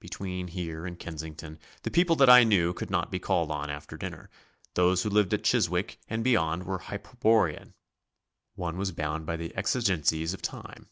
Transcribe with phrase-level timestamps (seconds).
[0.00, 3.98] Between here and Kensington the people that I knew could not be called on after
[3.98, 4.30] dinner,
[4.72, 7.74] those who lived at Chiswick and beyond were hyperborean
[8.54, 10.88] one was bound by the exigencies of time.